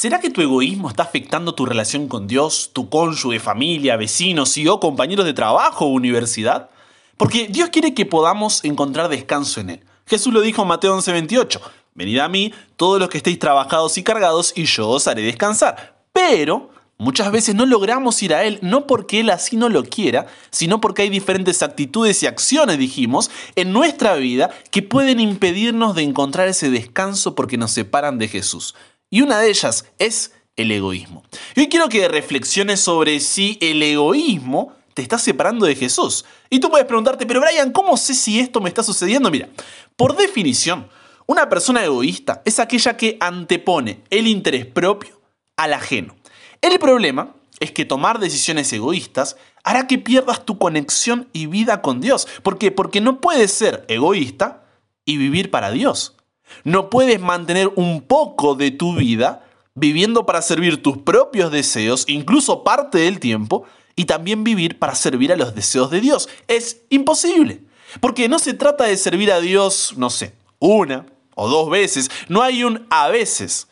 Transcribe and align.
¿Será 0.00 0.18
que 0.18 0.30
tu 0.30 0.40
egoísmo 0.40 0.88
está 0.88 1.02
afectando 1.02 1.54
tu 1.54 1.66
relación 1.66 2.08
con 2.08 2.26
Dios, 2.26 2.70
tu 2.72 2.88
cónyuge, 2.88 3.38
familia, 3.38 3.98
vecinos 3.98 4.56
y 4.56 4.66
o 4.66 4.80
compañeros 4.80 5.26
de 5.26 5.34
trabajo 5.34 5.84
o 5.84 5.88
universidad? 5.90 6.70
Porque 7.18 7.48
Dios 7.48 7.68
quiere 7.68 7.92
que 7.92 8.06
podamos 8.06 8.64
encontrar 8.64 9.10
descanso 9.10 9.60
en 9.60 9.68
Él. 9.68 9.84
Jesús 10.06 10.32
lo 10.32 10.40
dijo 10.40 10.62
en 10.62 10.68
Mateo 10.68 10.96
11:28. 10.96 11.60
Venid 11.94 12.18
a 12.20 12.30
mí, 12.30 12.50
todos 12.76 12.98
los 12.98 13.10
que 13.10 13.18
estéis 13.18 13.38
trabajados 13.38 13.98
y 13.98 14.02
cargados, 14.02 14.54
y 14.56 14.64
yo 14.64 14.88
os 14.88 15.06
haré 15.06 15.20
descansar. 15.20 16.02
Pero 16.14 16.70
muchas 16.96 17.30
veces 17.30 17.54
no 17.54 17.66
logramos 17.66 18.22
ir 18.22 18.32
a 18.32 18.44
Él, 18.44 18.58
no 18.62 18.86
porque 18.86 19.20
Él 19.20 19.28
así 19.28 19.58
no 19.58 19.68
lo 19.68 19.84
quiera, 19.84 20.28
sino 20.50 20.80
porque 20.80 21.02
hay 21.02 21.10
diferentes 21.10 21.62
actitudes 21.62 22.22
y 22.22 22.26
acciones, 22.26 22.78
dijimos, 22.78 23.30
en 23.54 23.70
nuestra 23.70 24.14
vida 24.14 24.48
que 24.70 24.80
pueden 24.80 25.20
impedirnos 25.20 25.94
de 25.94 26.04
encontrar 26.04 26.48
ese 26.48 26.70
descanso 26.70 27.34
porque 27.34 27.58
nos 27.58 27.72
separan 27.72 28.16
de 28.16 28.28
Jesús. 28.28 28.74
Y 29.10 29.22
una 29.22 29.40
de 29.40 29.50
ellas 29.50 29.84
es 29.98 30.32
el 30.56 30.70
egoísmo. 30.70 31.24
Y 31.56 31.60
hoy 31.60 31.68
quiero 31.68 31.88
que 31.88 32.08
reflexiones 32.08 32.80
sobre 32.80 33.18
si 33.20 33.58
el 33.60 33.82
egoísmo 33.82 34.72
te 34.94 35.02
está 35.02 35.18
separando 35.18 35.66
de 35.66 35.74
Jesús. 35.74 36.24
Y 36.48 36.60
tú 36.60 36.70
puedes 36.70 36.86
preguntarte, 36.86 37.26
pero 37.26 37.40
Brian, 37.40 37.72
¿cómo 37.72 37.96
sé 37.96 38.14
si 38.14 38.38
esto 38.38 38.60
me 38.60 38.68
está 38.68 38.82
sucediendo? 38.82 39.30
Mira, 39.30 39.48
por 39.96 40.16
definición, 40.16 40.88
una 41.26 41.48
persona 41.48 41.84
egoísta 41.84 42.42
es 42.44 42.60
aquella 42.60 42.96
que 42.96 43.16
antepone 43.20 44.02
el 44.10 44.26
interés 44.26 44.66
propio 44.66 45.20
al 45.56 45.74
ajeno. 45.74 46.14
El 46.62 46.78
problema 46.78 47.34
es 47.58 47.72
que 47.72 47.84
tomar 47.84 48.18
decisiones 48.18 48.72
egoístas 48.72 49.36
hará 49.64 49.86
que 49.86 49.98
pierdas 49.98 50.44
tu 50.44 50.58
conexión 50.58 51.28
y 51.32 51.46
vida 51.46 51.82
con 51.82 52.00
Dios. 52.00 52.26
¿Por 52.42 52.58
qué? 52.58 52.70
Porque 52.70 53.00
no 53.00 53.20
puedes 53.20 53.52
ser 53.52 53.84
egoísta 53.88 54.64
y 55.04 55.18
vivir 55.18 55.50
para 55.50 55.70
Dios. 55.70 56.16
No 56.64 56.90
puedes 56.90 57.20
mantener 57.20 57.70
un 57.76 58.02
poco 58.02 58.54
de 58.54 58.70
tu 58.70 58.94
vida 58.94 59.44
viviendo 59.74 60.26
para 60.26 60.42
servir 60.42 60.82
tus 60.82 60.98
propios 60.98 61.50
deseos, 61.50 62.04
incluso 62.08 62.64
parte 62.64 62.98
del 62.98 63.20
tiempo, 63.20 63.64
y 63.96 64.04
también 64.04 64.44
vivir 64.44 64.78
para 64.78 64.94
servir 64.94 65.32
a 65.32 65.36
los 65.36 65.54
deseos 65.54 65.90
de 65.90 66.00
Dios. 66.00 66.28
Es 66.48 66.82
imposible. 66.90 67.62
Porque 68.00 68.28
no 68.28 68.38
se 68.38 68.54
trata 68.54 68.84
de 68.84 68.96
servir 68.96 69.32
a 69.32 69.40
Dios, 69.40 69.94
no 69.96 70.10
sé, 70.10 70.34
una 70.58 71.06
o 71.34 71.48
dos 71.48 71.70
veces. 71.70 72.10
No 72.28 72.42
hay 72.42 72.64
un 72.64 72.86
a 72.90 73.08
veces. 73.08 73.68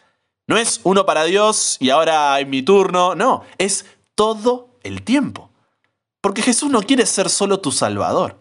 No 0.47 0.57
es 0.57 0.81
uno 0.83 1.07
para 1.07 1.25
Dios 1.25 1.77
y 1.79 1.91
ahora 1.91 2.41
en 2.41 2.51
mi 2.51 2.63
turno. 2.63 3.15
No, 3.15 3.45
es 3.59 3.85
todo 4.15 4.71
el 4.83 5.03
tiempo. 5.03 5.51
Porque 6.21 6.43
Jesús 6.43 6.71
no 6.71 6.83
quiere 6.83 7.07
ser 7.07 7.31
solo 7.31 7.61
tu 7.61 7.71
Salvador. 7.71 8.41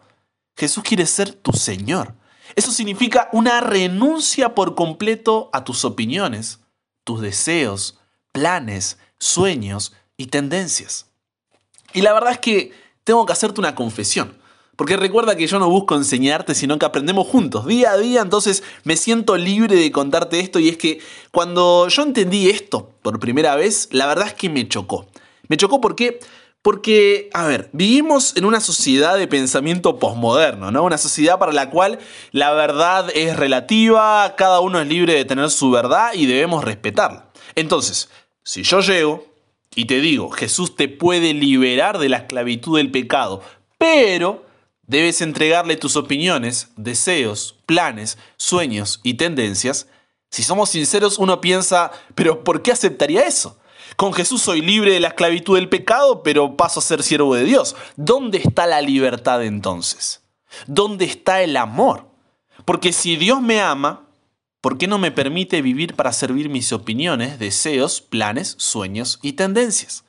Jesús 0.55 0.83
quiere 0.83 1.05
ser 1.05 1.33
tu 1.33 1.51
Señor. 1.53 2.15
Eso 2.57 2.71
significa 2.71 3.29
una 3.33 3.61
renuncia 3.61 4.55
por 4.55 4.73
completo 4.73 5.51
a 5.53 5.63
tus 5.63 5.85
opiniones, 5.85 6.59
tus 7.03 7.21
deseos, 7.21 7.99
planes, 8.31 8.97
sueños 9.19 9.93
y 10.17 10.25
tendencias. 10.25 11.05
Y 11.93 12.01
la 12.01 12.13
verdad 12.13 12.31
es 12.31 12.39
que 12.39 12.71
tengo 13.03 13.27
que 13.27 13.33
hacerte 13.33 13.61
una 13.61 13.75
confesión. 13.75 14.39
Porque 14.75 14.97
recuerda 14.97 15.35
que 15.35 15.45
yo 15.45 15.59
no 15.59 15.69
busco 15.69 15.93
enseñarte, 15.93 16.55
sino 16.55 16.79
que 16.79 16.87
aprendemos 16.87 17.27
juntos, 17.27 17.67
día 17.67 17.91
a 17.91 17.97
día, 17.97 18.21
entonces 18.21 18.63
me 18.83 18.97
siento 18.97 19.37
libre 19.37 19.75
de 19.75 19.91
contarte 19.91 20.39
esto 20.39 20.57
y 20.57 20.69
es 20.69 20.77
que 20.77 20.99
cuando 21.31 21.87
yo 21.89 22.01
entendí 22.01 22.49
esto 22.49 22.89
por 23.03 23.19
primera 23.19 23.55
vez, 23.55 23.87
la 23.91 24.07
verdad 24.07 24.29
es 24.29 24.33
que 24.33 24.49
me 24.49 24.67
chocó. 24.67 25.05
Me 25.47 25.57
chocó 25.57 25.79
porque 25.79 26.19
porque, 26.67 27.29
a 27.31 27.45
ver, 27.45 27.69
vivimos 27.71 28.35
en 28.35 28.43
una 28.43 28.59
sociedad 28.59 29.17
de 29.17 29.25
pensamiento 29.25 29.99
posmoderno, 29.99 30.69
¿no? 30.69 30.83
Una 30.83 30.97
sociedad 30.97 31.39
para 31.39 31.53
la 31.53 31.69
cual 31.69 31.97
la 32.33 32.51
verdad 32.51 33.09
es 33.15 33.37
relativa, 33.37 34.35
cada 34.35 34.59
uno 34.59 34.81
es 34.81 34.87
libre 34.89 35.13
de 35.13 35.23
tener 35.23 35.49
su 35.49 35.71
verdad 35.71 36.11
y 36.13 36.25
debemos 36.25 36.65
respetarla. 36.65 37.31
Entonces, 37.55 38.09
si 38.43 38.63
yo 38.63 38.81
llego 38.81 39.25
y 39.75 39.85
te 39.85 40.01
digo, 40.01 40.29
Jesús 40.29 40.75
te 40.75 40.89
puede 40.89 41.33
liberar 41.33 41.99
de 41.99 42.09
la 42.09 42.17
esclavitud 42.17 42.75
del 42.75 42.91
pecado, 42.91 43.41
pero 43.77 44.43
debes 44.81 45.21
entregarle 45.21 45.77
tus 45.77 45.95
opiniones, 45.95 46.71
deseos, 46.75 47.55
planes, 47.65 48.17
sueños 48.35 48.99
y 49.03 49.13
tendencias, 49.13 49.87
si 50.29 50.43
somos 50.43 50.71
sinceros 50.71 51.17
uno 51.17 51.39
piensa, 51.39 51.93
pero 52.13 52.43
¿por 52.43 52.61
qué 52.61 52.73
aceptaría 52.73 53.21
eso? 53.21 53.57
Con 53.97 54.13
Jesús 54.13 54.43
soy 54.43 54.61
libre 54.61 54.91
de 54.91 54.99
la 54.99 55.07
esclavitud 55.07 55.55
del 55.55 55.69
pecado, 55.69 56.21
pero 56.21 56.55
paso 56.55 56.79
a 56.79 56.83
ser 56.83 57.01
siervo 57.01 57.33
de 57.33 57.45
Dios. 57.45 57.75
¿Dónde 57.95 58.37
está 58.37 58.67
la 58.67 58.79
libertad 58.79 59.43
entonces? 59.43 60.21
¿Dónde 60.67 61.05
está 61.05 61.41
el 61.41 61.57
amor? 61.57 62.07
Porque 62.63 62.93
si 62.93 63.15
Dios 63.15 63.41
me 63.41 63.59
ama, 63.59 64.07
¿por 64.61 64.77
qué 64.77 64.85
no 64.85 64.99
me 64.99 65.09
permite 65.09 65.63
vivir 65.63 65.95
para 65.95 66.13
servir 66.13 66.47
mis 66.47 66.71
opiniones, 66.73 67.39
deseos, 67.39 67.99
planes, 67.99 68.53
sueños 68.59 69.17
y 69.23 69.33
tendencias? 69.33 70.05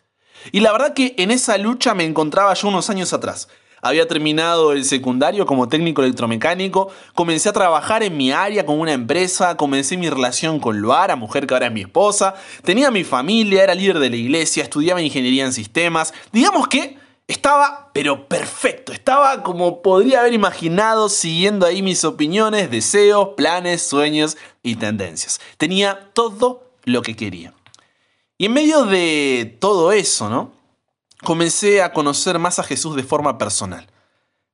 Y 0.53 0.61
la 0.61 0.71
verdad 0.71 0.93
que 0.93 1.15
en 1.17 1.31
esa 1.31 1.57
lucha 1.57 1.95
me 1.95 2.05
encontraba 2.05 2.53
yo 2.53 2.69
unos 2.69 2.91
años 2.91 3.15
atrás. 3.15 3.49
Había 3.83 4.09
terminado 4.09 4.73
el 4.73 4.85
secundario 4.85 5.47
como 5.47 5.69
técnico 5.69 6.03
electromecánico, 6.03 6.91
comencé 7.15 7.49
a 7.49 7.53
trabajar 7.53 8.03
en 8.03 8.17
mi 8.17 8.33
área 8.33 8.67
con 8.67 8.81
una 8.81 8.93
empresa, 8.93 9.57
comencé 9.57 9.97
mi 9.97 10.11
relación 10.11 10.61
con 10.61 10.81
Luara, 10.81 11.17
mujer 11.17 11.47
que 11.47 11.55
ahora 11.55 11.67
es 11.67 11.73
mi 11.73 11.83
esposa, 11.83 12.35
tenía 12.63 12.91
mi 12.91 13.05
familia, 13.05 13.65
era 13.65 13.75
líder 13.75 13.99
de 13.99 14.11
la 14.11 14.17
iglesia, 14.17 14.63
estudiaba 14.63 15.01
ingeniería 15.01 15.45
en 15.45 15.53
sistemas. 15.53 16.13
Digamos 16.33 16.69
que 16.69 16.99
estaba, 17.29 17.91
pero 17.93 18.27
perfecto, 18.27 18.93
estaba 18.93 19.43
como 19.43 19.83
podría 19.83 20.21
haber 20.21 20.33
imaginado, 20.33 21.09
siguiendo 21.09 21.67
ahí 21.67 21.83
mis 21.83 22.03
opiniones, 22.05 22.71
deseos, 22.71 23.31
planes, 23.37 23.83
sueños 23.83 24.37
y 24.63 24.77
tendencias. 24.77 25.41
Tenía 25.59 26.11
todo 26.15 26.63
lo 26.85 27.03
que 27.03 27.15
quería. 27.15 27.53
Y 28.39 28.47
en 28.47 28.53
medio 28.53 28.85
de 28.85 29.57
todo 29.61 29.93
eso, 29.93 30.31
¿no? 30.31 30.58
Comencé 31.23 31.83
a 31.83 31.93
conocer 31.93 32.39
más 32.39 32.59
a 32.59 32.63
Jesús 32.63 32.97
de 32.97 33.03
forma 33.03 33.39
personal, 33.39 33.87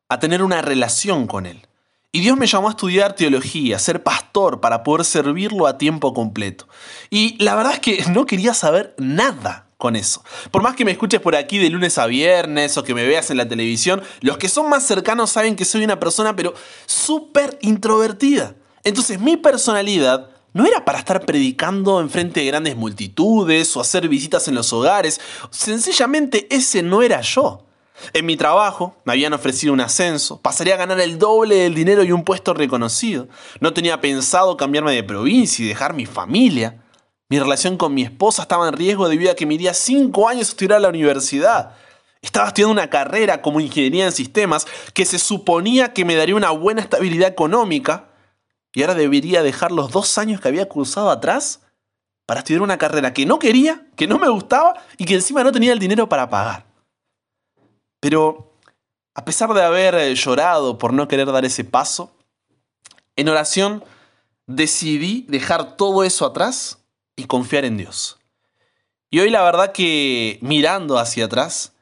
a 0.08 0.18
tener 0.18 0.42
una 0.42 0.62
relación 0.62 1.26
con 1.26 1.46
Él. 1.46 1.66
Y 2.12 2.20
Dios 2.20 2.36
me 2.36 2.46
llamó 2.46 2.68
a 2.68 2.70
estudiar 2.70 3.16
teología, 3.16 3.74
a 3.74 3.80
ser 3.80 4.04
pastor 4.04 4.60
para 4.60 4.84
poder 4.84 5.04
servirlo 5.04 5.66
a 5.66 5.78
tiempo 5.78 6.14
completo. 6.14 6.68
Y 7.10 7.42
la 7.42 7.56
verdad 7.56 7.72
es 7.72 7.80
que 7.80 8.04
no 8.12 8.24
quería 8.24 8.54
saber 8.54 8.94
nada 8.98 9.66
con 9.78 9.96
eso. 9.96 10.22
Por 10.52 10.62
más 10.62 10.76
que 10.76 10.84
me 10.84 10.92
escuches 10.92 11.20
por 11.20 11.34
aquí 11.34 11.58
de 11.58 11.70
lunes 11.70 11.98
a 11.98 12.06
viernes 12.06 12.78
o 12.78 12.84
que 12.84 12.94
me 12.94 13.04
veas 13.04 13.30
en 13.30 13.36
la 13.36 13.48
televisión, 13.48 14.00
los 14.20 14.38
que 14.38 14.48
son 14.48 14.68
más 14.68 14.86
cercanos 14.86 15.30
saben 15.30 15.56
que 15.56 15.64
soy 15.64 15.82
una 15.82 15.98
persona 15.98 16.36
pero 16.36 16.54
súper 16.86 17.58
introvertida. 17.60 18.54
Entonces 18.84 19.18
mi 19.18 19.36
personalidad 19.36 20.30
no 20.54 20.64
era 20.64 20.84
para 20.84 21.00
estar 21.00 21.26
predicando 21.26 22.00
en 22.00 22.08
frente 22.08 22.40
de 22.40 22.46
grandes 22.46 22.76
multitudes 22.76 23.76
o 23.76 23.80
hacer 23.80 24.08
visitas 24.08 24.46
en 24.48 24.54
los 24.54 24.72
hogares. 24.72 25.20
Sencillamente 25.50 26.46
ese 26.48 26.82
no 26.82 27.02
era 27.02 27.20
yo. 27.20 27.66
En 28.12 28.24
mi 28.24 28.36
trabajo 28.36 28.96
me 29.04 29.12
habían 29.12 29.32
ofrecido 29.32 29.72
un 29.72 29.80
ascenso, 29.80 30.40
pasaría 30.40 30.74
a 30.74 30.78
ganar 30.78 31.00
el 31.00 31.18
doble 31.18 31.56
del 31.56 31.74
dinero 31.74 32.04
y 32.04 32.12
un 32.12 32.24
puesto 32.24 32.54
reconocido. 32.54 33.28
No 33.60 33.72
tenía 33.72 34.00
pensado 34.00 34.56
cambiarme 34.56 34.92
de 34.92 35.02
provincia 35.02 35.64
y 35.64 35.68
dejar 35.68 35.92
mi 35.92 36.06
familia. 36.06 36.82
Mi 37.28 37.40
relación 37.40 37.76
con 37.76 37.92
mi 37.92 38.02
esposa 38.02 38.42
estaba 38.42 38.68
en 38.68 38.74
riesgo 38.74 39.08
debido 39.08 39.32
a 39.32 39.34
que 39.34 39.46
me 39.46 39.54
iría 39.54 39.74
cinco 39.74 40.28
años 40.28 40.48
a 40.48 40.50
estudiar 40.50 40.74
a 40.74 40.80
la 40.80 40.88
universidad. 40.88 41.72
Estaba 42.22 42.48
estudiando 42.48 42.72
una 42.72 42.90
carrera 42.90 43.42
como 43.42 43.60
ingeniería 43.60 44.06
en 44.06 44.12
sistemas 44.12 44.66
que 44.92 45.04
se 45.04 45.18
suponía 45.18 45.92
que 45.92 46.04
me 46.04 46.14
daría 46.14 46.36
una 46.36 46.50
buena 46.50 46.80
estabilidad 46.80 47.28
económica, 47.28 48.13
y 48.74 48.82
ahora 48.82 48.94
debería 48.94 49.42
dejar 49.42 49.70
los 49.70 49.90
dos 49.92 50.18
años 50.18 50.40
que 50.40 50.48
había 50.48 50.68
cursado 50.68 51.10
atrás 51.10 51.60
para 52.26 52.40
estudiar 52.40 52.62
una 52.62 52.76
carrera 52.76 53.14
que 53.14 53.24
no 53.24 53.38
quería, 53.38 53.86
que 53.96 54.06
no 54.06 54.18
me 54.18 54.28
gustaba 54.28 54.74
y 54.98 55.04
que 55.04 55.14
encima 55.14 55.44
no 55.44 55.52
tenía 55.52 55.72
el 55.72 55.78
dinero 55.78 56.08
para 56.08 56.28
pagar. 56.28 56.66
Pero 58.00 58.52
a 59.14 59.24
pesar 59.24 59.54
de 59.54 59.62
haber 59.62 59.94
eh, 59.94 60.14
llorado 60.14 60.76
por 60.76 60.92
no 60.92 61.06
querer 61.06 61.30
dar 61.30 61.44
ese 61.44 61.64
paso, 61.64 62.12
en 63.16 63.28
oración 63.28 63.84
decidí 64.46 65.24
dejar 65.28 65.76
todo 65.76 66.02
eso 66.02 66.26
atrás 66.26 66.84
y 67.16 67.24
confiar 67.24 67.64
en 67.64 67.76
Dios. 67.76 68.18
Y 69.08 69.20
hoy 69.20 69.30
la 69.30 69.42
verdad 69.42 69.70
que 69.70 70.38
mirando 70.42 70.98
hacia 70.98 71.26
atrás, 71.26 71.72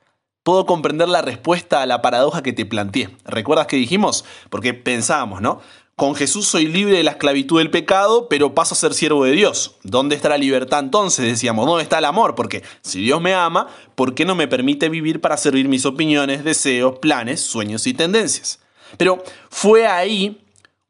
puedo 0.43 0.67
comprender 0.67 1.09
la 1.09 1.23
respuesta 1.23 1.81
a 1.81 1.87
la 1.87 2.03
paradoja 2.03 2.43
que 2.43 2.53
te 2.53 2.67
planteé. 2.67 3.17
¿Recuerdas 3.25 3.67
que 3.67 3.77
dijimos? 3.77 4.27
Porque 4.51 4.75
pensábamos, 4.75 5.41
¿no? 5.41 5.63
Con 5.97 6.15
Jesús 6.15 6.47
soy 6.47 6.67
libre 6.67 6.97
de 6.97 7.03
la 7.03 7.13
esclavitud 7.13 7.59
del 7.59 7.71
pecado, 7.71 8.29
pero 8.29 8.55
paso 8.55 8.75
a 8.75 8.79
ser 8.79 8.95
siervo 8.95 9.25
de 9.25 9.33
Dios. 9.33 9.77
¿Dónde 9.83 10.17
está 10.17 10.31
la 10.31 10.39
libertad 10.39 10.81
entonces? 10.81 11.25
Decíamos, 11.27 11.67
¿dónde 11.67 11.83
está 11.83 11.99
el 11.99 12.07
amor? 12.07 12.35
Porque 12.35 12.63
si 12.81 13.03
Dios 13.03 13.21
me 13.21 13.35
ama, 13.35 13.69
¿por 13.95 14.15
qué 14.15 14.25
no 14.25 14.35
me 14.35 14.49
permite 14.49 14.89
vivir 14.89 15.21
para 15.21 15.37
servir 15.37 15.69
mis 15.69 15.85
opiniones, 15.85 16.45
deseos, 16.45 16.99
planes, 16.99 17.41
sueños 17.41 17.87
y 17.87 17.95
tendencias? 17.95 18.59
Pero 18.97 19.23
fue 19.51 19.87
ahí 19.87 20.43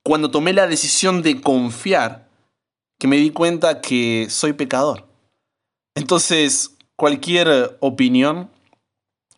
cuando 0.05 0.31
tomé 0.31 0.53
la 0.53 0.67
decisión 0.67 1.23
de 1.23 1.41
confiar 1.41 2.29
que 2.99 3.09
me 3.09 3.17
di 3.17 3.31
cuenta 3.31 3.81
que 3.81 4.29
soy 4.31 4.53
pecador. 4.53 5.07
Entonces, 5.95 6.77
cualquier 6.97 7.77
opinión, 7.81 8.51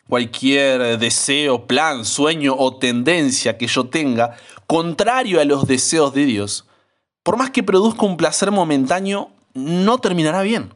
cualquier 0.09 0.99
deseo, 0.99 1.67
plan, 1.67 2.05
sueño 2.05 2.55
o 2.59 2.77
tendencia 2.77 3.57
que 3.59 3.67
yo 3.67 3.87
tenga 3.87 4.37
contrario 4.67 5.41
a 5.41 5.45
los 5.45 5.67
deseos 5.67 6.15
de 6.15 6.25
Dios, 6.25 6.67
por 7.23 7.37
más 7.37 7.51
que 7.51 7.63
produzca 7.63 8.07
un 8.07 8.17
placer 8.17 8.51
momentáneo, 8.51 9.31
no 9.55 9.99
terminará 9.99 10.43
bien. 10.43 10.75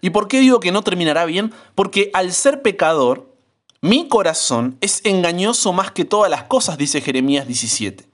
¿Y 0.00 0.10
por 0.10 0.28
qué 0.28 0.40
digo 0.40 0.60
que 0.60 0.72
no 0.72 0.82
terminará 0.82 1.24
bien? 1.24 1.52
Porque 1.74 2.10
al 2.14 2.32
ser 2.32 2.62
pecador, 2.62 3.34
mi 3.80 4.08
corazón 4.08 4.76
es 4.80 5.00
engañoso 5.04 5.72
más 5.72 5.90
que 5.90 6.04
todas 6.04 6.30
las 6.30 6.44
cosas, 6.44 6.78
dice 6.78 7.00
Jeremías 7.00 7.46
17. 7.46 8.08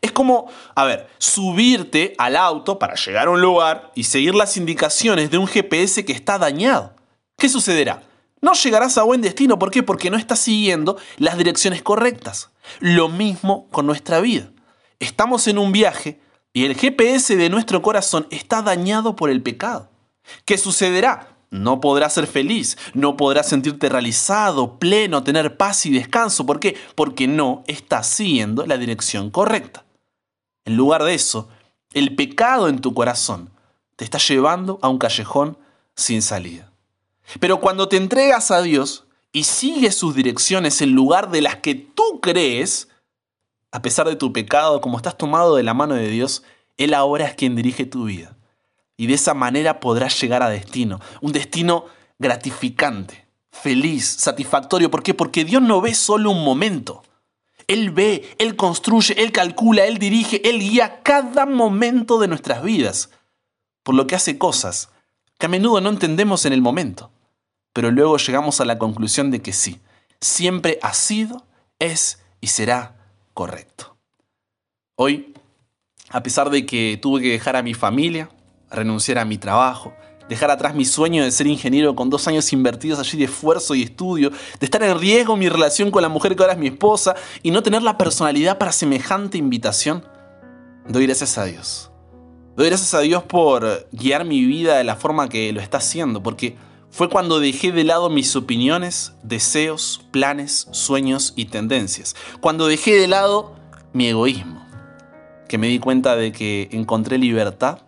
Es 0.00 0.12
como, 0.12 0.48
a 0.74 0.84
ver, 0.84 1.08
subirte 1.18 2.14
al 2.18 2.36
auto 2.36 2.78
para 2.78 2.94
llegar 2.94 3.28
a 3.28 3.30
un 3.30 3.40
lugar 3.40 3.92
y 3.94 4.04
seguir 4.04 4.34
las 4.34 4.56
indicaciones 4.56 5.30
de 5.30 5.38
un 5.38 5.46
GPS 5.46 6.04
que 6.04 6.12
está 6.12 6.38
dañado. 6.38 6.94
¿Qué 7.36 7.48
sucederá? 7.48 8.02
No 8.42 8.54
llegarás 8.54 8.98
a 8.98 9.04
buen 9.04 9.22
destino. 9.22 9.58
¿Por 9.58 9.70
qué? 9.70 9.84
Porque 9.84 10.10
no 10.10 10.16
estás 10.16 10.40
siguiendo 10.40 10.98
las 11.16 11.38
direcciones 11.38 11.80
correctas. 11.80 12.50
Lo 12.80 13.08
mismo 13.08 13.68
con 13.70 13.86
nuestra 13.86 14.20
vida. 14.20 14.50
Estamos 14.98 15.46
en 15.46 15.58
un 15.58 15.70
viaje 15.70 16.20
y 16.52 16.64
el 16.64 16.76
GPS 16.76 17.36
de 17.36 17.48
nuestro 17.48 17.82
corazón 17.82 18.26
está 18.30 18.60
dañado 18.60 19.14
por 19.14 19.30
el 19.30 19.42
pecado. 19.42 19.88
¿Qué 20.44 20.58
sucederá? 20.58 21.36
No 21.50 21.80
podrás 21.80 22.14
ser 22.14 22.26
feliz, 22.26 22.78
no 22.94 23.16
podrás 23.16 23.48
sentirte 23.48 23.88
realizado, 23.88 24.78
pleno, 24.78 25.22
tener 25.22 25.56
paz 25.56 25.86
y 25.86 25.90
descanso. 25.92 26.44
¿Por 26.44 26.58
qué? 26.58 26.76
Porque 26.96 27.28
no 27.28 27.62
estás 27.68 28.08
siguiendo 28.08 28.66
la 28.66 28.76
dirección 28.76 29.30
correcta. 29.30 29.84
En 30.64 30.76
lugar 30.76 31.04
de 31.04 31.14
eso, 31.14 31.48
el 31.92 32.16
pecado 32.16 32.68
en 32.68 32.80
tu 32.80 32.92
corazón 32.92 33.50
te 33.96 34.04
está 34.04 34.18
llevando 34.18 34.78
a 34.82 34.88
un 34.88 34.98
callejón 34.98 35.58
sin 35.94 36.22
salida. 36.22 36.71
Pero 37.40 37.60
cuando 37.60 37.88
te 37.88 37.96
entregas 37.96 38.50
a 38.50 38.62
Dios 38.62 39.06
y 39.32 39.44
sigues 39.44 39.94
sus 39.94 40.14
direcciones 40.14 40.80
en 40.82 40.92
lugar 40.92 41.30
de 41.30 41.40
las 41.40 41.56
que 41.56 41.74
tú 41.74 42.20
crees, 42.20 42.88
a 43.70 43.82
pesar 43.82 44.06
de 44.06 44.16
tu 44.16 44.32
pecado, 44.32 44.80
como 44.80 44.96
estás 44.96 45.16
tomado 45.16 45.56
de 45.56 45.62
la 45.62 45.74
mano 45.74 45.94
de 45.94 46.08
Dios, 46.08 46.42
Él 46.76 46.94
ahora 46.94 47.26
es 47.26 47.34
quien 47.34 47.56
dirige 47.56 47.86
tu 47.86 48.04
vida. 48.04 48.36
Y 48.96 49.06
de 49.06 49.14
esa 49.14 49.34
manera 49.34 49.80
podrás 49.80 50.20
llegar 50.20 50.42
a 50.42 50.50
destino, 50.50 51.00
un 51.20 51.32
destino 51.32 51.86
gratificante, 52.18 53.26
feliz, 53.50 54.06
satisfactorio. 54.06 54.90
¿Por 54.90 55.02
qué? 55.02 55.14
Porque 55.14 55.44
Dios 55.44 55.62
no 55.62 55.80
ve 55.80 55.94
solo 55.94 56.30
un 56.30 56.44
momento. 56.44 57.02
Él 57.66 57.90
ve, 57.90 58.28
Él 58.38 58.56
construye, 58.56 59.14
Él 59.22 59.32
calcula, 59.32 59.86
Él 59.86 59.98
dirige, 59.98 60.46
Él 60.48 60.60
guía 60.60 61.02
cada 61.02 61.46
momento 61.46 62.18
de 62.18 62.28
nuestras 62.28 62.62
vidas. 62.62 63.10
Por 63.82 63.94
lo 63.94 64.06
que 64.06 64.14
hace 64.14 64.38
cosas 64.38 64.90
que 65.38 65.46
a 65.46 65.48
menudo 65.48 65.80
no 65.80 65.90
entendemos 65.90 66.44
en 66.44 66.52
el 66.52 66.62
momento. 66.62 67.10
Pero 67.72 67.90
luego 67.90 68.16
llegamos 68.16 68.60
a 68.60 68.64
la 68.64 68.78
conclusión 68.78 69.30
de 69.30 69.40
que 69.40 69.52
sí, 69.52 69.80
siempre 70.20 70.78
ha 70.82 70.92
sido, 70.94 71.44
es 71.78 72.20
y 72.40 72.48
será 72.48 72.96
correcto. 73.34 73.96
Hoy, 74.96 75.34
a 76.10 76.22
pesar 76.22 76.50
de 76.50 76.66
que 76.66 76.98
tuve 77.00 77.22
que 77.22 77.30
dejar 77.30 77.56
a 77.56 77.62
mi 77.62 77.74
familia, 77.74 78.28
renunciar 78.70 79.18
a 79.18 79.24
mi 79.24 79.38
trabajo, 79.38 79.94
dejar 80.28 80.50
atrás 80.50 80.74
mi 80.74 80.84
sueño 80.84 81.24
de 81.24 81.30
ser 81.30 81.46
ingeniero 81.46 81.94
con 81.94 82.10
dos 82.10 82.26
años 82.28 82.52
invertidos 82.52 82.98
allí 82.98 83.18
de 83.18 83.24
esfuerzo 83.24 83.74
y 83.74 83.82
estudio, 83.82 84.30
de 84.30 84.64
estar 84.64 84.82
en 84.82 84.98
riesgo 84.98 85.36
mi 85.36 85.48
relación 85.48 85.90
con 85.90 86.02
la 86.02 86.08
mujer 86.08 86.36
que 86.36 86.42
ahora 86.42 86.54
es 86.54 86.58
mi 86.58 86.68
esposa 86.68 87.14
y 87.42 87.50
no 87.50 87.62
tener 87.62 87.82
la 87.82 87.98
personalidad 87.98 88.58
para 88.58 88.72
semejante 88.72 89.38
invitación, 89.38 90.04
doy 90.88 91.06
gracias 91.06 91.38
a 91.38 91.44
Dios. 91.44 91.90
Doy 92.56 92.66
gracias 92.66 92.92
a 92.92 93.00
Dios 93.00 93.22
por 93.22 93.88
guiar 93.92 94.26
mi 94.26 94.44
vida 94.44 94.76
de 94.76 94.84
la 94.84 94.96
forma 94.96 95.28
que 95.28 95.52
lo 95.52 95.60
está 95.60 95.78
haciendo, 95.78 96.22
porque 96.22 96.56
fue 96.92 97.08
cuando 97.08 97.40
dejé 97.40 97.72
de 97.72 97.84
lado 97.84 98.10
mis 98.10 98.36
opiniones, 98.36 99.14
deseos, 99.22 100.04
planes, 100.10 100.68
sueños 100.72 101.32
y 101.36 101.46
tendencias. 101.46 102.14
Cuando 102.42 102.66
dejé 102.66 102.94
de 102.94 103.08
lado 103.08 103.54
mi 103.94 104.08
egoísmo, 104.08 104.66
que 105.48 105.56
me 105.56 105.68
di 105.68 105.78
cuenta 105.78 106.16
de 106.16 106.32
que 106.32 106.68
encontré 106.70 107.16
libertad 107.16 107.78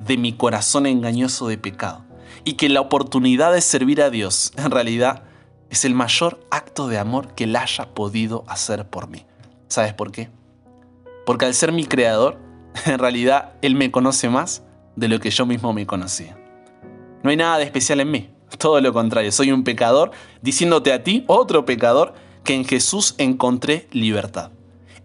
de 0.00 0.16
mi 0.16 0.32
corazón 0.32 0.86
engañoso 0.86 1.48
de 1.48 1.58
pecado 1.58 2.06
y 2.44 2.54
que 2.54 2.70
la 2.70 2.80
oportunidad 2.80 3.52
de 3.52 3.60
servir 3.60 4.00
a 4.00 4.08
Dios 4.08 4.52
en 4.56 4.70
realidad 4.70 5.24
es 5.68 5.84
el 5.84 5.94
mayor 5.94 6.40
acto 6.50 6.88
de 6.88 6.96
amor 6.96 7.34
que 7.34 7.44
Él 7.44 7.56
haya 7.56 7.92
podido 7.92 8.44
hacer 8.48 8.88
por 8.88 9.08
mí. 9.08 9.26
¿Sabes 9.68 9.92
por 9.92 10.12
qué? 10.12 10.30
Porque 11.26 11.44
al 11.44 11.52
ser 11.52 11.72
mi 11.72 11.84
creador, 11.84 12.38
en 12.86 12.98
realidad 12.98 13.52
Él 13.60 13.74
me 13.74 13.90
conoce 13.90 14.30
más 14.30 14.62
de 14.94 15.08
lo 15.08 15.20
que 15.20 15.28
yo 15.28 15.44
mismo 15.44 15.74
me 15.74 15.86
conocía. 15.86 16.38
No 17.22 17.28
hay 17.28 17.36
nada 17.36 17.58
de 17.58 17.64
especial 17.64 18.00
en 18.00 18.10
mí, 18.10 18.30
todo 18.58 18.80
lo 18.80 18.92
contrario, 18.92 19.32
soy 19.32 19.52
un 19.52 19.64
pecador 19.64 20.12
diciéndote 20.42 20.92
a 20.92 21.02
ti, 21.02 21.24
otro 21.26 21.64
pecador, 21.64 22.14
que 22.44 22.54
en 22.54 22.64
Jesús 22.64 23.14
encontré 23.18 23.88
libertad. 23.90 24.52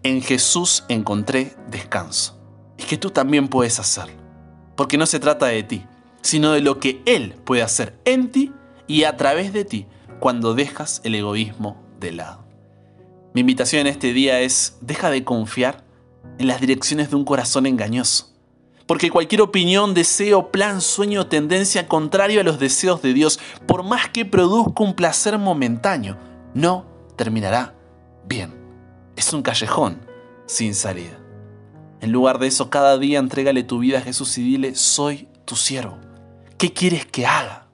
En 0.02 0.22
Jesús 0.22 0.84
encontré 0.88 1.54
descanso. 1.68 2.40
Y 2.78 2.84
que 2.84 2.96
tú 2.96 3.10
también 3.10 3.48
puedes 3.48 3.78
hacerlo. 3.78 4.14
Porque 4.76 4.96
no 4.96 5.06
se 5.06 5.20
trata 5.20 5.46
de 5.46 5.62
ti, 5.62 5.84
sino 6.22 6.52
de 6.52 6.60
lo 6.60 6.78
que 6.78 7.02
Él 7.04 7.34
puede 7.44 7.62
hacer 7.62 7.98
en 8.04 8.30
ti 8.30 8.52
y 8.86 9.04
a 9.04 9.16
través 9.16 9.52
de 9.52 9.64
ti 9.64 9.86
cuando 10.20 10.54
dejas 10.54 11.00
el 11.04 11.14
egoísmo 11.14 11.82
de 12.00 12.12
lado. 12.12 12.44
Mi 13.34 13.40
invitación 13.40 13.82
en 13.82 13.86
este 13.88 14.12
día 14.12 14.40
es, 14.40 14.78
deja 14.80 15.10
de 15.10 15.24
confiar 15.24 15.84
en 16.38 16.46
las 16.46 16.60
direcciones 16.60 17.10
de 17.10 17.16
un 17.16 17.24
corazón 17.24 17.66
engañoso. 17.66 18.31
Porque 18.86 19.10
cualquier 19.10 19.42
opinión, 19.42 19.94
deseo, 19.94 20.50
plan, 20.50 20.80
sueño 20.80 21.26
tendencia 21.26 21.88
contrario 21.88 22.40
a 22.40 22.44
los 22.44 22.58
deseos 22.58 23.02
de 23.02 23.14
Dios, 23.14 23.38
por 23.66 23.82
más 23.82 24.08
que 24.08 24.24
produzca 24.24 24.82
un 24.82 24.94
placer 24.94 25.38
momentáneo, 25.38 26.16
no 26.54 26.86
terminará 27.16 27.74
bien. 28.26 28.54
Es 29.16 29.32
un 29.32 29.42
callejón 29.42 30.00
sin 30.46 30.74
salida. 30.74 31.18
En 32.00 32.10
lugar 32.10 32.38
de 32.38 32.48
eso, 32.48 32.68
cada 32.68 32.98
día 32.98 33.18
entrégale 33.18 33.62
tu 33.62 33.78
vida 33.78 33.98
a 33.98 34.02
Jesús 34.02 34.36
y 34.38 34.42
dile, 34.42 34.74
soy 34.74 35.28
tu 35.44 35.54
siervo. 35.54 35.98
¿Qué 36.58 36.72
quieres 36.72 37.06
que 37.06 37.26
haga? 37.26 37.68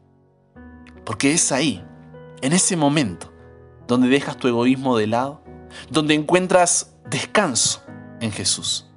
Porque 1.05 1.33
es 1.33 1.51
ahí, 1.53 1.83
en 2.43 2.53
ese 2.53 2.77
momento, 2.77 3.33
donde 3.87 4.09
dejas 4.09 4.37
tu 4.37 4.49
egoísmo 4.49 4.99
de 4.99 5.07
lado, 5.07 5.43
donde 5.91 6.15
encuentras 6.15 6.95
descanso 7.09 7.83
en 8.21 8.31
Jesús. 8.33 8.88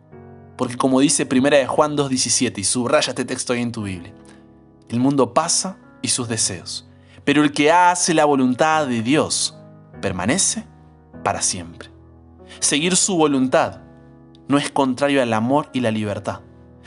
Porque 0.61 0.77
como 0.77 0.99
dice 0.99 1.27
1 1.27 1.49
de 1.49 1.65
Juan 1.65 1.97
2.17, 1.97 2.59
y 2.59 2.63
subraya 2.63 3.09
este 3.09 3.25
texto 3.25 3.51
ahí 3.51 3.63
en 3.63 3.71
tu 3.71 3.81
Biblia, 3.81 4.13
el 4.89 4.99
mundo 4.99 5.33
pasa 5.33 5.79
y 6.03 6.09
sus 6.09 6.27
deseos, 6.27 6.87
pero 7.23 7.43
el 7.43 7.51
que 7.51 7.71
hace 7.71 8.13
la 8.13 8.25
voluntad 8.25 8.85
de 8.85 9.01
Dios 9.01 9.57
permanece 10.03 10.67
para 11.23 11.41
siempre. 11.41 11.89
Seguir 12.59 12.95
su 12.95 13.17
voluntad 13.17 13.79
no 14.47 14.59
es 14.59 14.69
contrario 14.69 15.23
al 15.23 15.33
amor 15.33 15.67
y 15.73 15.79
la 15.79 15.89
libertad, 15.89 16.41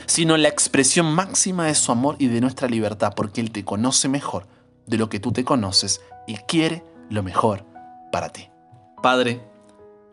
sino 0.05 0.37
la 0.37 0.47
expresión 0.47 1.13
máxima 1.13 1.65
de 1.65 1.75
su 1.75 1.91
amor 1.91 2.15
y 2.17 2.27
de 2.27 2.39
nuestra 2.39 2.69
libertad, 2.69 3.11
porque 3.13 3.41
Él 3.41 3.51
te 3.51 3.65
conoce 3.65 4.07
mejor 4.07 4.47
de 4.87 4.97
lo 4.97 5.09
que 5.09 5.19
tú 5.19 5.33
te 5.33 5.43
conoces 5.43 5.99
y 6.27 6.35
quiere 6.47 6.85
lo 7.09 7.23
mejor 7.23 7.65
para 8.09 8.29
ti. 8.29 8.47
Padre, 9.03 9.45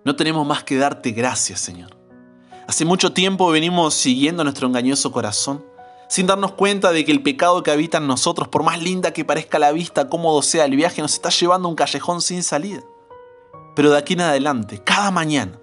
no 0.04 0.16
tenemos 0.16 0.44
más 0.44 0.64
que 0.64 0.78
darte 0.78 1.12
gracias, 1.12 1.60
Señor. 1.60 2.01
Hace 2.66 2.84
mucho 2.84 3.12
tiempo 3.12 3.50
venimos 3.50 3.94
siguiendo 3.94 4.44
nuestro 4.44 4.68
engañoso 4.68 5.12
corazón, 5.12 5.64
sin 6.08 6.26
darnos 6.26 6.52
cuenta 6.52 6.92
de 6.92 7.04
que 7.04 7.12
el 7.12 7.22
pecado 7.22 7.62
que 7.62 7.70
habita 7.70 7.98
en 7.98 8.06
nosotros, 8.06 8.48
por 8.48 8.62
más 8.62 8.82
linda 8.82 9.12
que 9.12 9.24
parezca 9.24 9.58
la 9.58 9.72
vista, 9.72 10.08
cómodo 10.08 10.42
sea 10.42 10.64
el 10.64 10.76
viaje, 10.76 11.02
nos 11.02 11.14
está 11.14 11.30
llevando 11.30 11.68
a 11.68 11.70
un 11.70 11.76
callejón 11.76 12.20
sin 12.20 12.42
salida. 12.42 12.82
Pero 13.74 13.90
de 13.90 13.98
aquí 13.98 14.12
en 14.12 14.20
adelante, 14.20 14.82
cada 14.84 15.10
mañana, 15.10 15.58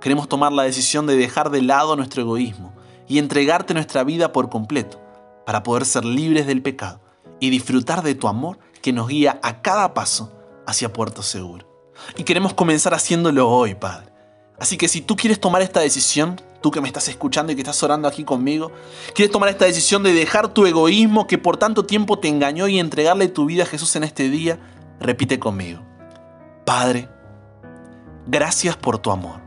Queremos 0.00 0.28
tomar 0.28 0.50
la 0.50 0.62
decisión 0.62 1.06
de 1.06 1.16
dejar 1.16 1.50
de 1.50 1.60
lado 1.60 1.94
nuestro 1.94 2.22
egoísmo 2.22 2.72
y 3.06 3.18
entregarte 3.18 3.74
nuestra 3.74 4.02
vida 4.02 4.32
por 4.32 4.48
completo 4.48 4.98
para 5.44 5.62
poder 5.62 5.84
ser 5.84 6.06
libres 6.06 6.46
del 6.46 6.62
pecado 6.62 7.00
y 7.38 7.50
disfrutar 7.50 8.02
de 8.02 8.14
tu 8.14 8.26
amor 8.26 8.58
que 8.80 8.94
nos 8.94 9.08
guía 9.08 9.38
a 9.42 9.60
cada 9.60 9.92
paso 9.92 10.32
hacia 10.66 10.92
Puerto 10.92 11.22
Seguro. 11.22 11.66
Y 12.16 12.24
queremos 12.24 12.54
comenzar 12.54 12.94
haciéndolo 12.94 13.50
hoy, 13.50 13.74
Padre. 13.74 14.09
Así 14.60 14.76
que 14.76 14.88
si 14.88 15.00
tú 15.00 15.16
quieres 15.16 15.40
tomar 15.40 15.62
esta 15.62 15.80
decisión, 15.80 16.40
tú 16.60 16.70
que 16.70 16.80
me 16.80 16.86
estás 16.86 17.08
escuchando 17.08 17.50
y 17.50 17.54
que 17.54 17.62
estás 17.62 17.82
orando 17.82 18.06
aquí 18.06 18.24
conmigo, 18.24 18.70
quieres 19.14 19.32
tomar 19.32 19.48
esta 19.48 19.64
decisión 19.64 20.02
de 20.02 20.12
dejar 20.12 20.52
tu 20.52 20.66
egoísmo 20.66 21.26
que 21.26 21.38
por 21.38 21.56
tanto 21.56 21.86
tiempo 21.86 22.18
te 22.18 22.28
engañó 22.28 22.68
y 22.68 22.78
entregarle 22.78 23.28
tu 23.28 23.46
vida 23.46 23.62
a 23.62 23.66
Jesús 23.66 23.96
en 23.96 24.04
este 24.04 24.28
día, 24.28 24.58
repite 25.00 25.38
conmigo. 25.38 25.80
Padre, 26.66 27.08
gracias 28.26 28.76
por 28.76 28.98
tu 28.98 29.10
amor. 29.10 29.40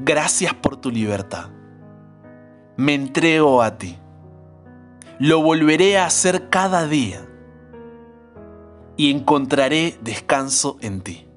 Gracias 0.00 0.54
por 0.54 0.76
tu 0.76 0.90
libertad. 0.90 1.48
Me 2.76 2.94
entrego 2.94 3.62
a 3.62 3.78
ti. 3.78 3.98
Lo 5.18 5.42
volveré 5.42 5.98
a 5.98 6.06
hacer 6.06 6.48
cada 6.50 6.86
día 6.86 7.26
y 8.96 9.10
encontraré 9.10 9.98
descanso 10.02 10.76
en 10.80 11.00
ti, 11.00 11.27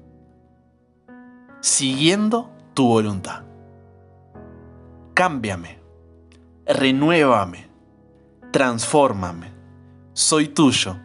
siguiendo 1.62 2.50
tu 2.74 2.86
voluntad. 2.86 3.44
Cámbiame, 5.14 5.78
renuévame, 6.66 7.68
transfórmame. 8.50 9.50
Soy 10.12 10.48
tuyo. 10.48 10.98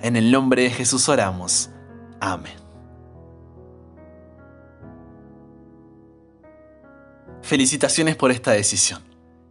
En 0.00 0.16
el 0.16 0.32
nombre 0.32 0.62
de 0.62 0.70
Jesús 0.70 1.08
oramos. 1.08 1.70
Amén. 2.20 2.56
Felicitaciones 7.42 8.16
por 8.16 8.30
esta 8.30 8.52
decisión. 8.52 9.02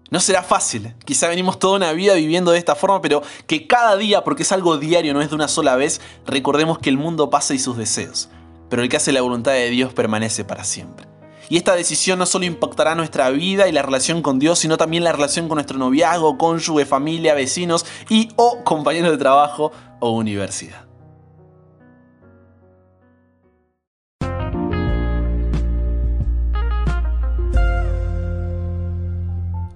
No 0.09 0.19
será 0.19 0.43
fácil, 0.43 0.93
quizá 1.05 1.27
venimos 1.27 1.57
toda 1.57 1.77
una 1.77 1.91
vida 1.93 2.13
viviendo 2.13 2.51
de 2.51 2.59
esta 2.59 2.75
forma, 2.75 3.01
pero 3.01 3.23
que 3.47 3.65
cada 3.65 3.97
día, 3.97 4.23
porque 4.23 4.43
es 4.43 4.51
algo 4.51 4.77
diario, 4.77 5.13
no 5.13 5.21
es 5.21 5.29
de 5.29 5.35
una 5.35 5.47
sola 5.47 5.75
vez, 5.75 6.01
recordemos 6.25 6.77
que 6.77 6.91
el 6.91 6.97
mundo 6.97 7.31
pasa 7.31 7.55
y 7.55 7.59
sus 7.59 7.77
deseos, 7.77 8.29
pero 8.73 8.81
el 8.81 8.89
que 8.89 8.97
hace 8.97 9.11
la 9.11 9.21
voluntad 9.21 9.51
de 9.51 9.69
Dios 9.69 9.93
permanece 9.93 10.45
para 10.45 10.63
siempre. 10.63 11.05
Y 11.47 11.57
esta 11.57 11.75
decisión 11.75 12.17
no 12.17 12.25
solo 12.25 12.45
impactará 12.45 12.95
nuestra 12.95 13.29
vida 13.29 13.67
y 13.67 13.71
la 13.71 13.83
relación 13.83 14.23
con 14.23 14.39
Dios, 14.39 14.57
sino 14.57 14.77
también 14.77 15.03
la 15.03 15.11
relación 15.11 15.47
con 15.47 15.57
nuestro 15.57 15.77
noviazgo, 15.77 16.39
cónyuge, 16.39 16.83
familia, 16.83 17.35
vecinos 17.35 17.85
y 18.09 18.29
o 18.35 18.63
compañeros 18.63 19.11
de 19.11 19.17
trabajo 19.19 19.71
o 19.99 20.09
universidad. 20.09 20.87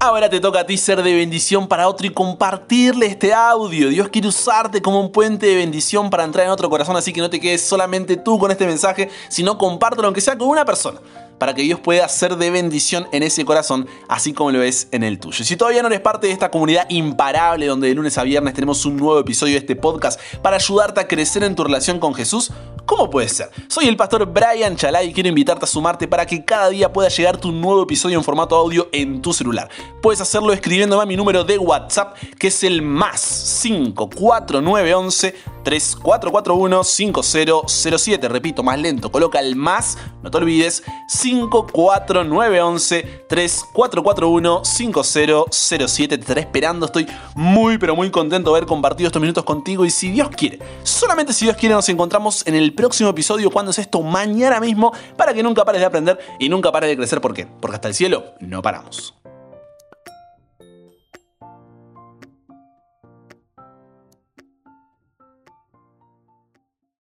Ahora 0.07 0.29
te 0.29 0.39
toca 0.39 0.61
a 0.61 0.65
ti 0.65 0.77
ser 0.77 1.03
de 1.03 1.13
bendición 1.13 1.67
para 1.67 1.89
otro 1.89 2.07
y 2.07 2.11
compartirle 2.11 3.07
este 3.07 3.33
audio. 3.33 3.89
Dios 3.89 4.07
quiere 4.07 4.29
usarte 4.29 4.81
como 4.81 5.01
un 5.01 5.11
puente 5.11 5.47
de 5.47 5.55
bendición 5.55 6.09
para 6.09 6.23
entrar 6.23 6.45
en 6.45 6.51
otro 6.53 6.69
corazón, 6.69 6.95
así 6.95 7.11
que 7.11 7.19
no 7.19 7.29
te 7.29 7.41
quedes 7.41 7.61
solamente 7.61 8.15
tú 8.15 8.39
con 8.39 8.49
este 8.49 8.65
mensaje, 8.65 9.09
sino 9.27 9.57
compártelo 9.57 10.07
aunque 10.07 10.21
sea 10.21 10.37
con 10.37 10.47
una 10.47 10.63
persona 10.63 11.01
para 11.37 11.53
que 11.53 11.61
Dios 11.63 11.81
pueda 11.81 12.07
ser 12.07 12.37
de 12.37 12.49
bendición 12.49 13.05
en 13.11 13.21
ese 13.21 13.43
corazón, 13.43 13.85
así 14.07 14.31
como 14.31 14.51
lo 14.51 14.63
es 14.63 14.87
en 14.91 15.03
el 15.03 15.19
tuyo. 15.19 15.43
Si 15.43 15.57
todavía 15.57 15.81
no 15.81 15.89
eres 15.89 15.99
parte 15.99 16.27
de 16.27 16.33
esta 16.33 16.49
comunidad 16.51 16.89
imparable 16.89 17.65
donde 17.65 17.89
de 17.89 17.93
lunes 17.93 18.17
a 18.17 18.23
viernes 18.23 18.53
tenemos 18.53 18.85
un 18.85 18.95
nuevo 18.95 19.19
episodio 19.19 19.55
de 19.55 19.59
este 19.59 19.75
podcast 19.75 20.21
para 20.41 20.55
ayudarte 20.55 21.01
a 21.01 21.07
crecer 21.09 21.43
en 21.43 21.53
tu 21.53 21.65
relación 21.65 21.99
con 21.99 22.13
Jesús, 22.15 22.53
¿cómo 22.87 23.11
puede 23.11 23.29
ser? 23.29 23.51
Soy 23.67 23.87
el 23.87 23.95
pastor 23.95 24.25
Brian 24.25 24.75
Chalai 24.75 25.09
y 25.09 25.13
quiero 25.13 25.29
invitarte 25.29 25.65
a 25.65 25.67
sumarte 25.67 26.07
para 26.07 26.25
que 26.25 26.43
cada 26.43 26.69
día 26.69 26.91
pueda 26.91 27.09
llegar 27.09 27.37
tu 27.37 27.51
nuevo 27.51 27.83
episodio 27.83 28.17
en 28.17 28.23
formato 28.23 28.55
audio 28.55 28.89
en 28.91 29.21
tu 29.21 29.33
celular. 29.33 29.69
Puedes 30.01 30.21
hacerlo 30.21 30.53
escribiéndome 30.53 31.03
a 31.03 31.05
mi 31.05 31.15
número 31.15 31.43
de 31.43 31.59
WhatsApp, 31.59 32.17
que 32.39 32.47
es 32.47 32.63
el 32.63 32.81
más 32.81 33.59
54911 33.61 35.35
3441 35.63 36.83
5007. 36.83 38.29
Repito, 38.29 38.63
más 38.63 38.79
lento, 38.79 39.11
coloca 39.11 39.41
el 39.41 39.57
más, 39.57 39.97
no 40.23 40.31
te 40.31 40.37
olvides, 40.37 40.81
54911 41.09 43.25
3441 43.27 44.61
5007. 44.63 46.17
Te 46.17 46.21
estaré 46.21 46.41
esperando, 46.41 46.85
estoy 46.85 47.05
muy 47.35 47.77
pero 47.77 47.97
muy 47.97 48.09
contento 48.09 48.51
de 48.51 48.57
haber 48.57 48.67
compartido 48.67 49.07
estos 49.07 49.21
minutos 49.21 49.43
contigo 49.43 49.83
y 49.83 49.89
si 49.89 50.09
Dios 50.09 50.29
quiere, 50.29 50.59
solamente 50.83 51.33
si 51.33 51.45
Dios 51.45 51.57
quiere 51.57 51.75
nos 51.75 51.89
encontramos 51.89 52.47
en 52.47 52.55
el 52.55 52.76
próximo 52.77 53.09
episodio 53.09 53.51
cuando 53.51 53.71
es 53.71 53.79
esto 53.79 54.01
mañana 54.01 54.61
mismo 54.61 54.93
para 55.17 55.33
que 55.33 55.43
nunca 55.43 55.65
pares 55.65 55.81
de 55.81 55.87
aprender 55.87 56.17
y 56.39 56.47
nunca 56.47 56.71
pares 56.71 56.89
de 56.89 56.95
crecer. 56.95 57.19
¿Por 57.19 57.33
qué? 57.33 57.45
Porque 57.59 57.75
hasta 57.75 57.89
el 57.89 57.93
cielo 57.93 58.35
no 58.39 58.61
paramos. 58.61 59.13